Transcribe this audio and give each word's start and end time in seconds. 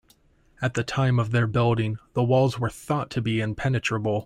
At 0.63 0.73
the 0.73 0.83
time 0.83 1.19
of 1.19 1.29
their 1.29 1.45
building, 1.45 1.99
the 2.13 2.23
walls 2.23 2.57
were 2.57 2.71
thought 2.71 3.11
to 3.11 3.21
be 3.21 3.39
impenetrable. 3.39 4.19